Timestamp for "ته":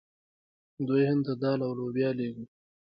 1.25-1.33